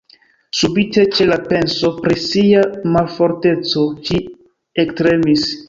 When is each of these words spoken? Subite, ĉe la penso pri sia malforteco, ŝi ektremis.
Subite, 0.59 1.03
ĉe 1.17 1.27
la 1.27 1.37
penso 1.51 1.91
pri 1.99 2.17
sia 2.23 2.65
malforteco, 2.95 3.87
ŝi 4.09 4.21
ektremis. 4.87 5.49